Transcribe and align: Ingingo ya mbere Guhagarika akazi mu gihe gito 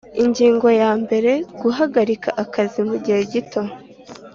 Ingingo 0.23 0.67
ya 0.81 0.91
mbere 1.03 1.31
Guhagarika 1.61 2.29
akazi 2.43 2.79
mu 2.89 2.95
gihe 3.03 3.19
gito 3.33 3.61